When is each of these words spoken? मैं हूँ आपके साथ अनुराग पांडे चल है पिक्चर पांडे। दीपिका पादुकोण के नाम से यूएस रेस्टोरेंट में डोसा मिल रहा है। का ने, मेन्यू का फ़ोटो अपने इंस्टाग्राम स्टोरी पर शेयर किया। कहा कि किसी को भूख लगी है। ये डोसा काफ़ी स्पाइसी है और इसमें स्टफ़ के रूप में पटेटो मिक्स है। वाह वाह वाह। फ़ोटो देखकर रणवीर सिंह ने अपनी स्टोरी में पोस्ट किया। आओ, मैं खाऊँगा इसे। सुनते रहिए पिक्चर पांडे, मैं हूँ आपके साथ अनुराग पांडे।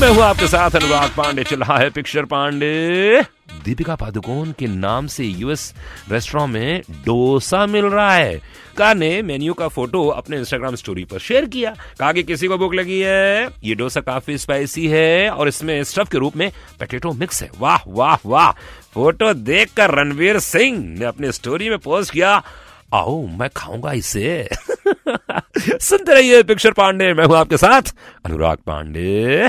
मैं 0.00 0.08
हूँ 0.08 0.22
आपके 0.22 0.46
साथ 0.46 0.70
अनुराग 0.70 1.10
पांडे 1.10 1.44
चल 1.44 1.62
है 1.62 1.90
पिक्चर 1.90 2.24
पांडे। 2.24 3.22
दीपिका 3.64 3.94
पादुकोण 3.94 4.52
के 4.58 4.66
नाम 4.66 5.06
से 5.06 5.24
यूएस 5.24 5.74
रेस्टोरेंट 6.10 6.50
में 6.50 6.82
डोसा 6.90 7.66
मिल 7.66 7.84
रहा 7.84 8.14
है। 8.14 8.40
का 8.76 8.94
ने, 8.94 9.22
मेन्यू 9.22 9.54
का 9.54 9.68
फ़ोटो 9.68 10.08
अपने 10.08 10.36
इंस्टाग्राम 10.36 10.74
स्टोरी 10.74 11.04
पर 11.04 11.18
शेयर 11.18 11.44
किया। 11.44 11.76
कहा 12.00 12.12
कि 12.12 12.22
किसी 12.22 12.48
को 12.48 12.58
भूख 12.58 12.74
लगी 12.74 13.00
है। 13.00 13.48
ये 13.64 13.74
डोसा 13.74 14.00
काफ़ी 14.00 14.38
स्पाइसी 14.38 14.88
है 14.88 15.30
और 15.30 15.48
इसमें 15.48 15.84
स्टफ़ 15.84 16.10
के 16.10 16.18
रूप 16.18 16.36
में 16.36 16.52
पटेटो 16.80 17.12
मिक्स 17.12 17.42
है। 17.42 17.50
वाह 17.58 17.78
वाह 17.88 18.16
वाह। 18.26 18.52
फ़ोटो 18.94 19.34
देखकर 19.34 19.90
रणवीर 19.90 20.38
सिंह 20.38 20.98
ने 20.98 21.04
अपनी 21.04 21.32
स्टोरी 21.32 21.70
में 21.70 21.78
पोस्ट 21.78 22.12
किया। 22.12 22.42
आओ, 22.94 23.26
मैं 23.26 23.50
खाऊँगा 23.56 23.92
इसे। 23.92 24.48
सुनते 25.80 26.14
रहिए 26.14 26.42
पिक्चर 26.42 26.72
पांडे, 26.72 27.14
मैं 27.14 27.24
हूँ 27.24 27.36
आपके 27.36 27.56
साथ 27.56 27.82
अनुराग 28.26 28.58
पांडे। 28.58 29.48